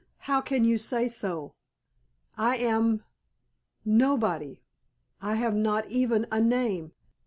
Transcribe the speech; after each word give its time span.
"How 0.25 0.41
can 0.41 0.63
you 0.63 0.79
say 0.79 1.07
so? 1.07 1.53
I 2.35 2.57
am 2.57 3.03
nobody. 3.85 4.59
I 5.21 5.35
have 5.35 5.53
not 5.53 5.87
even 5.89 6.25
a 6.31 6.41
name." 6.41 6.93